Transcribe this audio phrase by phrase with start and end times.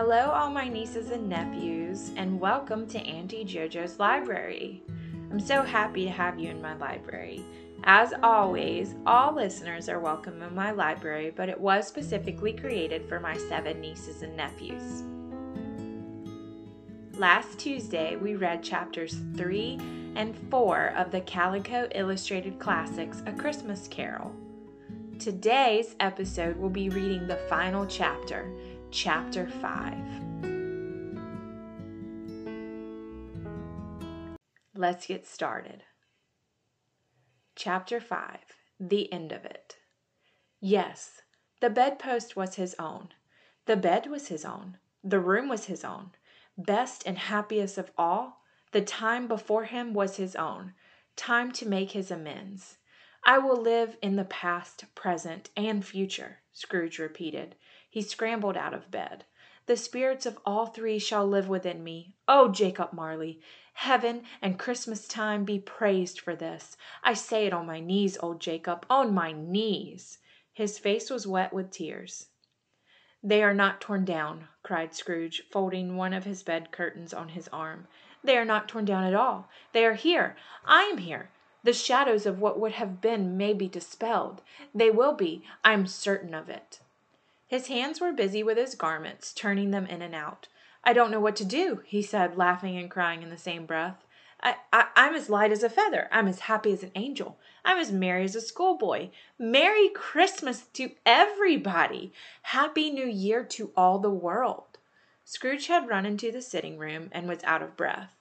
[0.00, 4.80] Hello, all my nieces and nephews, and welcome to Auntie JoJo's Library.
[5.32, 7.42] I'm so happy to have you in my library.
[7.82, 13.18] As always, all listeners are welcome in my library, but it was specifically created for
[13.18, 15.02] my seven nieces and nephews.
[17.18, 19.80] Last Tuesday, we read chapters 3
[20.14, 24.32] and 4 of the Calico Illustrated Classics A Christmas Carol.
[25.18, 28.48] Today's episode will be reading the final chapter,
[28.90, 29.94] chapter 5.
[34.74, 35.82] Let's get started.
[37.54, 38.38] Chapter 5
[38.80, 39.76] The End of It.
[40.60, 41.22] Yes,
[41.60, 43.08] the bedpost was his own.
[43.66, 44.78] The bed was his own.
[45.04, 46.12] The room was his own.
[46.56, 48.42] Best and happiest of all,
[48.72, 50.72] the time before him was his own.
[51.14, 52.78] Time to make his amends.
[53.24, 57.56] I will live in the past, present, and future, Scrooge repeated.
[57.90, 59.24] He scrambled out of bed.
[59.66, 62.14] The spirits of all three shall live within me.
[62.26, 63.40] Oh, Jacob Marley!
[63.74, 66.76] Heaven and Christmas time be praised for this.
[67.02, 70.18] I say it on my knees, old Jacob, on my knees.
[70.52, 72.30] His face was wet with tears.
[73.22, 77.48] They are not torn down, cried Scrooge, folding one of his bed curtains on his
[77.48, 77.88] arm.
[78.24, 79.48] They are not torn down at all.
[79.72, 80.36] They are here.
[80.64, 81.30] I am here.
[81.62, 84.42] The shadows of what would have been may be dispelled.
[84.74, 85.44] They will be.
[85.64, 86.80] I am certain of it.
[87.48, 90.48] His hands were busy with his garments, turning them in and out.
[90.84, 94.04] I don't know what to do, he said, laughing and crying in the same breath.
[94.40, 96.08] I, I'm as light as a feather.
[96.12, 97.38] I'm as happy as an angel.
[97.64, 99.08] I'm as merry as a schoolboy.
[99.38, 102.12] Merry Christmas to everybody.
[102.42, 104.78] Happy New Year to all the world.
[105.24, 108.12] Scrooge had run into the sitting room and was out of breath.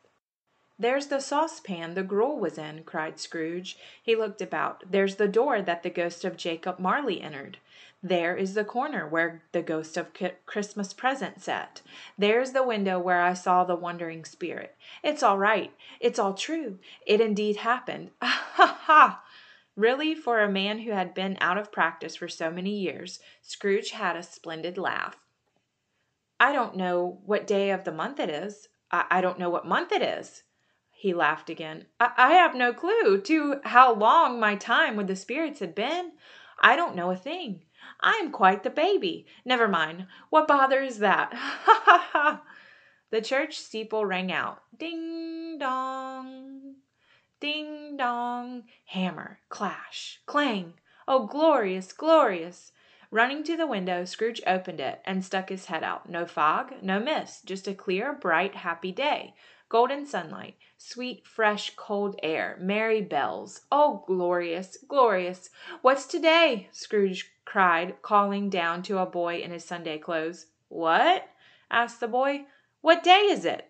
[0.80, 3.78] There's the saucepan the gruel was in, cried Scrooge.
[4.02, 4.84] He looked about.
[4.90, 7.58] There's the door that the ghost of Jacob Marley entered.
[8.04, 10.12] There is the corner where the ghost of
[10.46, 11.82] Christmas present sat.
[12.16, 14.76] There's the window where I saw the wandering spirit.
[15.04, 15.74] It's all right.
[16.00, 16.78] It's all true.
[17.08, 18.12] It indeed happened.
[18.22, 19.24] Ha ha!
[19.76, 23.92] Really, for a man who had been out of practice for so many years, Scrooge
[23.92, 25.18] had a splendid laugh.
[26.40, 28.68] I don't know what day of the month it is.
[28.92, 30.44] I, I don't know what month it is.
[31.00, 31.86] He laughed again.
[32.00, 36.14] I, have no clue to how long my time with the spirits had been.
[36.58, 37.66] I don't know a thing.
[38.02, 39.28] I am quite the baby.
[39.46, 40.08] Never mind.
[40.32, 41.36] What bother is that?
[41.36, 42.44] Ha ha ha!
[43.12, 44.64] The church steeple rang out.
[44.76, 46.78] Ding dong!
[47.40, 48.64] Ding dong!
[48.86, 50.74] Hammer, clash, clang!
[51.08, 52.72] Oh, glorious, glorious!
[53.12, 56.10] Running to the window, Scrooge opened it and stuck his head out.
[56.10, 59.36] No fog, no mist, just a clear, bright, happy day
[59.70, 63.62] golden sunlight, sweet, fresh, cold air, merry bells.
[63.72, 65.50] Oh, glorious, glorious!
[65.82, 66.70] What's today?
[66.72, 70.48] Scrooge cried, calling down to a boy in his Sunday clothes.
[70.70, 71.28] What?
[71.70, 72.46] asked the boy.
[72.82, 73.70] What day is it?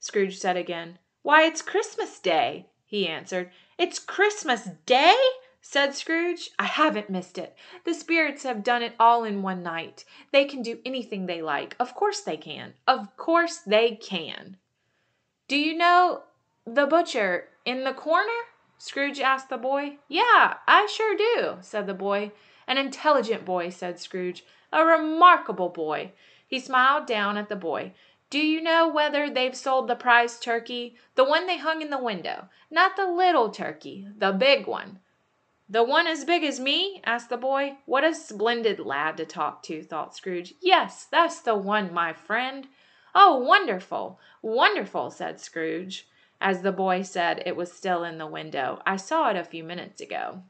[0.00, 0.98] Scrooge said again.
[1.22, 3.50] Why, it's Christmas Day, he answered.
[3.76, 5.16] It's Christmas Day?
[5.60, 6.50] said Scrooge.
[6.58, 7.54] I haven't missed it.
[7.84, 10.04] The spirits have done it all in one night.
[10.32, 11.76] They can do anything they like.
[11.78, 12.72] Of course they can.
[12.86, 14.56] Of course they can.
[15.48, 16.24] Do you know
[16.66, 18.40] the butcher in the corner?
[18.76, 19.96] Scrooge asked the boy.
[20.06, 22.32] Yeah, I sure do, said the boy.
[22.66, 24.44] An intelligent boy, said Scrooge.
[24.72, 26.12] A remarkable boy.
[26.46, 27.94] He smiled down at the boy.
[28.28, 30.96] Do you know whether they've sold the prize turkey?
[31.14, 32.50] The one they hung in the window.
[32.70, 35.00] Not the little turkey, the big one.
[35.66, 37.00] The one as big as me?
[37.04, 37.78] asked the boy.
[37.86, 40.52] What a splendid lad to talk to, thought Scrooge.
[40.60, 42.68] Yes, that's the one, my friend.
[43.14, 44.20] Oh, wonderful!
[44.42, 46.06] Wonderful!" said Scrooge,
[46.40, 48.82] as the boy said it was still in the window.
[48.84, 50.42] "I saw it a few minutes ago."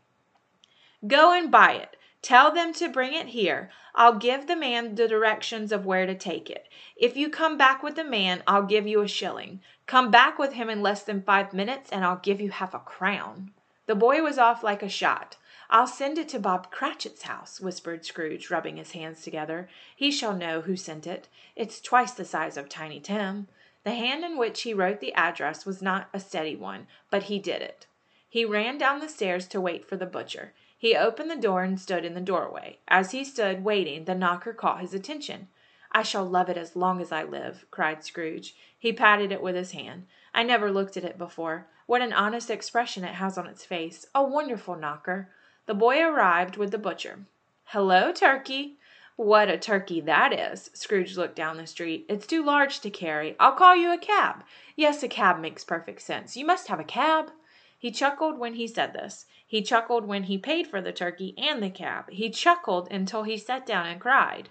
[1.07, 1.97] "Go and buy it.
[2.21, 3.71] Tell them to bring it here.
[3.95, 6.69] I'll give the man the directions of where to take it.
[6.97, 9.63] If you come back with the man, I'll give you a shilling.
[9.87, 12.81] Come back with him in less than five minutes, and I'll give you half a
[12.81, 13.53] crown."
[13.87, 15.37] The boy was off like a shot.
[15.71, 19.69] "I'll send it to Bob Cratchit's house," whispered Scrooge, rubbing his hands together.
[19.95, 21.29] "He shall know who sent it.
[21.55, 23.49] It's twice the size of Tiny Tim."
[23.85, 27.39] The hand in which he wrote the address was not a steady one, but he
[27.39, 27.87] did it.
[28.31, 30.55] He ran down the stairs to wait for the butcher.
[30.75, 32.79] He opened the door and stood in the doorway.
[32.89, 35.49] As he stood waiting the knocker caught his attention.
[35.93, 38.57] "I shall love it as long as I live," cried Scrooge.
[38.79, 40.07] He patted it with his hand.
[40.33, 41.67] "I never looked at it before.
[41.85, 44.07] What an honest expression it has on its face.
[44.15, 45.29] A wonderful knocker.
[45.69, 47.27] The boy arrived with the butcher.
[47.65, 48.79] "Hello, Turkey!"
[49.17, 52.07] "What a turkey that is!" Scrooge looked down the street.
[52.09, 53.37] "It's too large to carry.
[53.39, 54.45] I'll call you a cab.
[54.77, 56.39] Yes, a cab makes perfect sense.
[56.39, 57.33] You must have a cab."
[57.79, 59.27] He chuckled when he said this.
[59.47, 62.09] He chuckled when he paid for the turkey and the cab.
[62.09, 64.49] He chuckled until he sat down and cried.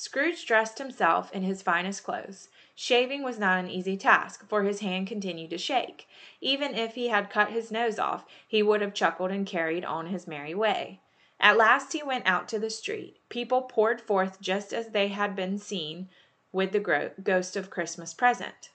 [0.00, 2.50] Scrooge dressed himself in his finest clothes.
[2.76, 6.06] Shaving was not an easy task, for his hand continued to shake.
[6.40, 10.06] Even if he had cut his nose off, he would have chuckled and carried on
[10.06, 11.00] his merry way.
[11.40, 13.16] At last he went out to the street.
[13.28, 16.08] People poured forth just as they had been seen
[16.52, 18.70] with the Ghost of Christmas Present.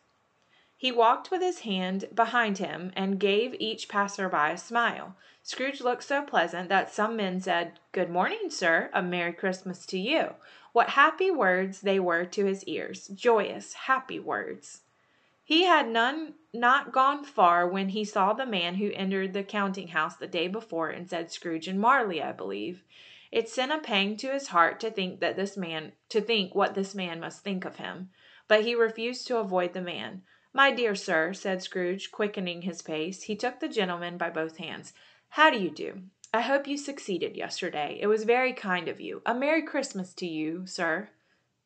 [0.75, 5.15] He walked with his hand behind him and gave each passer-by a smile.
[5.41, 8.89] Scrooge looked so pleasant that some men said, "Good morning, sir.
[8.93, 10.35] A Merry Christmas to you."
[10.73, 13.07] What happy words they were to his ears!
[13.09, 14.81] Joyous, happy words!
[15.43, 19.89] He had none not gone far when he saw the man who entered the counting
[19.89, 22.83] house the day before and said Scrooge and Marley, I believe.
[23.31, 26.73] It sent a pang to his heart to think that this man to think what
[26.73, 28.09] this man must think of him.
[28.47, 30.23] But he refused to avoid the man.
[30.53, 33.21] "My dear sir," said Scrooge, quickening his pace.
[33.21, 34.95] He took the gentleman by both hands.
[35.29, 36.01] "How do you do?
[36.35, 38.00] I hope you succeeded yesterday.
[38.01, 39.21] It was very kind of you.
[39.24, 41.09] A Merry Christmas to you, sir."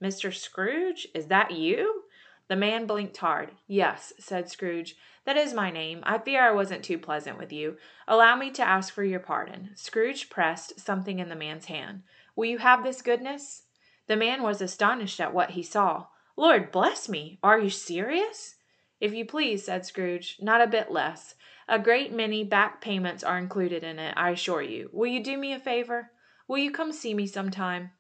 [0.03, 0.33] "Mr.
[0.35, 1.07] Scrooge?
[1.13, 2.03] Is that you?"
[2.49, 3.51] The man blinked hard.
[3.65, 4.97] "Yes," said Scrooge.
[5.23, 6.01] "That is my name.
[6.03, 7.77] I fear I wasn't too pleasant with you.
[8.09, 12.03] Allow me to ask for your pardon." Scrooge pressed something in the man's hand.
[12.35, 13.67] "Will you have this goodness?"
[14.07, 16.07] The man was astonished at what he saw.
[16.35, 17.39] "Lord bless me!
[17.41, 18.55] Are you serious?"
[18.99, 21.35] "If you please," said Scrooge, "not a bit less.
[21.69, 24.89] A great many back payments are included in it, I assure you.
[24.93, 26.11] Will you do me a favour?
[26.47, 27.91] Will you come see me some time?"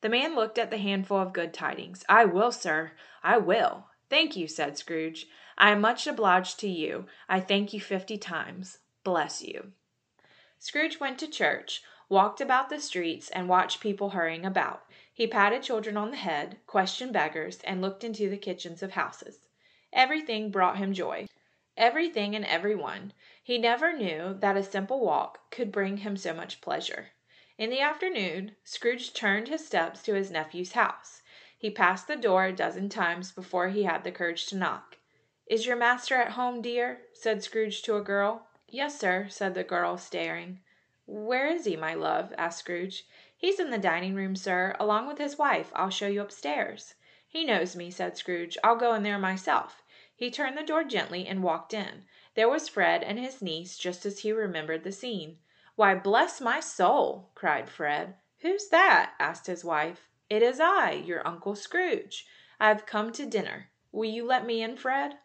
[0.00, 2.04] The man looked at the handful of good tidings.
[2.08, 2.92] "I will, sir.
[3.22, 5.26] I will." "Thank you," said Scrooge.
[5.58, 7.06] "I am much obliged to you.
[7.28, 8.78] I thank you fifty times.
[9.02, 9.72] Bless you."
[10.60, 14.84] Scrooge went to church, walked about the streets, and watched people hurrying about.
[15.12, 19.48] He patted children on the head, questioned beggars, and looked into the kitchens of houses.
[19.92, 21.26] Everything brought him joy.
[21.82, 23.14] Everything and everyone.
[23.42, 27.12] He never knew that a simple walk could bring him so much pleasure.
[27.56, 31.22] In the afternoon, Scrooge turned his steps to his nephew's house.
[31.56, 34.98] He passed the door a dozen times before he had the courage to knock.
[35.46, 38.46] "Is your master at home, dear?" said Scrooge to a girl.
[38.68, 40.60] "Yes, sir," said the girl, staring.
[41.06, 43.06] "Where is he, my love?" asked Scrooge.
[43.34, 45.72] "He's in the dining room, sir, along with his wife.
[45.74, 46.94] I'll show you upstairs."
[47.26, 48.58] "He knows me," said Scrooge.
[48.62, 49.82] "I'll go in there myself."
[50.22, 52.04] He turned the door gently and walked in.
[52.34, 55.38] There was Fred and his niece just as he remembered the scene.
[55.76, 58.16] "Why, bless my soul!" cried Fred.
[58.40, 60.10] "Who's that?" asked his wife.
[60.28, 62.26] "It is I, your Uncle Scrooge.
[62.60, 63.70] I have come to dinner.
[63.92, 65.16] Will you let me in, Fred?"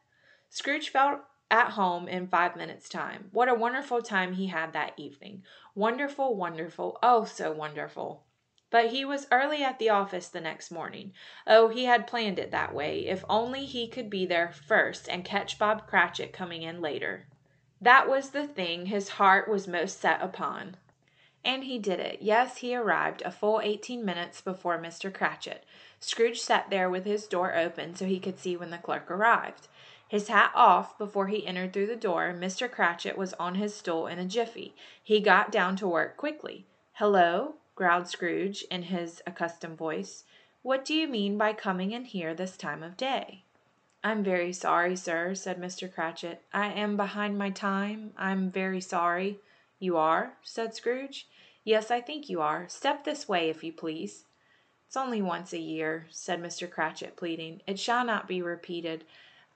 [0.49, 1.19] Scrooge felt
[1.51, 3.27] at home in five minutes' time.
[3.33, 5.43] What a wonderful time he had that evening!
[5.75, 8.23] Wonderful, wonderful, oh, so wonderful!
[8.75, 11.13] But he was early at the office the next morning.
[11.47, 13.07] Oh, he had planned it that way.
[13.07, 17.25] If only he could be there first and catch Bob Cratchit coming in later.
[17.79, 20.75] That was the thing his heart was most set upon.
[21.41, 22.21] And he did it.
[22.21, 25.09] Yes, he arrived a full eighteen minutes before Mr.
[25.09, 25.63] Cratchit.
[26.01, 29.69] Scrooge sat there with his door open so he could see when the clerk arrived.
[30.05, 32.69] His hat off before he entered through the door, Mr.
[32.69, 34.75] Cratchit was on his stool in a jiffy.
[35.01, 36.67] He got down to work quickly.
[36.95, 40.23] "Hello!" Growled Scrooge in his accustomed voice.
[40.61, 43.43] "What do you mean by coming in here this time of day?"
[44.01, 45.93] "I'm very sorry, sir," said Mr.
[45.93, 46.41] Cratchit.
[46.53, 48.13] "I am behind my time.
[48.17, 49.41] I'm very sorry."
[49.77, 51.27] "You are?" said Scrooge.
[51.65, 52.69] "Yes, I think you are.
[52.69, 54.23] Step this way, if you please."
[54.87, 56.71] "It's only once a year," said Mr.
[56.71, 57.61] Cratchit, pleading.
[57.67, 59.03] "It shall not be repeated.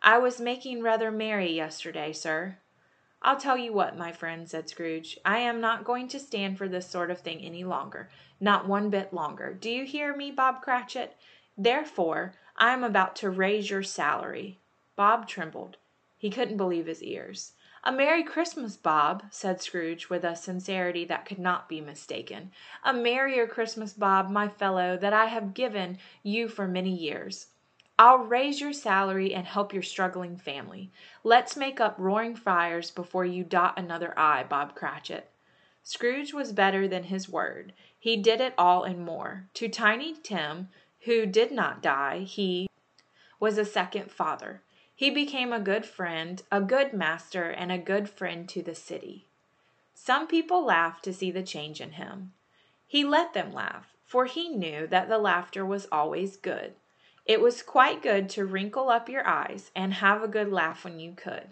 [0.02, 2.58] I was making rather merry yesterday, sir."
[3.22, 5.20] "I'll tell you what, my friend," said Scrooge.
[5.26, 8.10] "I am not going to stand for this sort of thing any longer.
[8.40, 9.54] Not one bit longer.
[9.54, 11.18] Do you hear me, Bob Cratchit?
[11.58, 14.58] Therefore, I am about to raise your salary."
[14.96, 15.76] Bob trembled.
[16.18, 17.52] He couldn't believe his ears.
[17.84, 22.54] "A Merry Christmas, Bob," said Scrooge, with a sincerity that could not be mistaken.
[22.86, 27.48] "A merrier Christmas, Bob, my fellow, than I have given you for many years.
[28.02, 30.90] I'll raise your salary and help your struggling family.
[31.22, 35.30] Let's make up roaring fires before you dot another I, Bob Cratchit."
[35.84, 37.74] Scrooge was better than his word.
[38.00, 39.50] He did it all and more.
[39.56, 40.70] To Tiny Tim,
[41.02, 42.70] who did not die, he
[43.38, 44.62] was a second father.
[44.96, 49.26] He became a good friend, a good master, and a good friend to the city.
[49.94, 52.32] Some people laughed to see the change in him.
[52.88, 56.76] He let them laugh, for he knew that the laughter was always good.
[57.30, 61.00] It was quite good to wrinkle up your eyes and have a good laugh when
[61.00, 61.50] you could.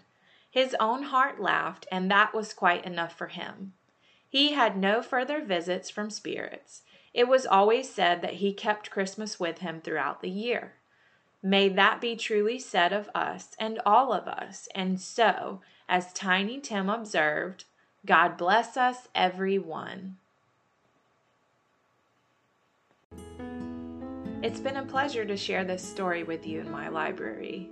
[0.50, 3.74] His own heart laughed, and that was quite enough for him.
[4.28, 6.82] He had no further visits from spirits.
[7.14, 10.72] It was always said that he kept Christmas with him throughout the year.
[11.44, 16.58] May that be truly said of us and all of us, and so, as Tiny
[16.58, 17.66] Tim observed,
[18.04, 20.16] God bless us every one.
[24.40, 27.68] It's been a pleasure to share this story with you in my library.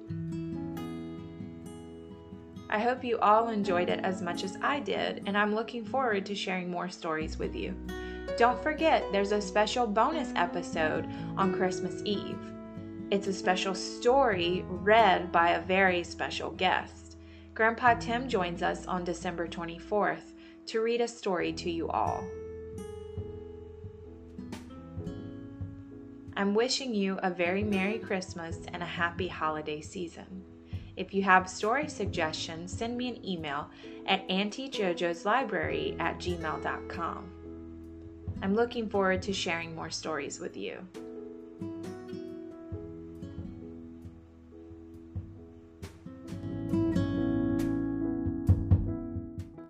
[2.69, 6.27] I hope you all enjoyed it as much as I did, and I'm looking forward
[6.27, 7.73] to sharing more stories with you.
[8.37, 11.07] Don't forget, there's a special bonus episode
[11.37, 12.37] on Christmas Eve.
[13.13, 17.17] It's a special story read by a very special guest.
[17.55, 20.33] Grandpa Tim joins us on December 24th
[20.67, 22.25] to read a story to you all.
[26.37, 30.45] I'm wishing you a very Merry Christmas and a happy holiday season.
[30.95, 33.71] If you have story suggestions, send me an email
[34.07, 37.31] at auntiejojoslibrary at gmail.com.
[38.43, 40.87] I'm looking forward to sharing more stories with you.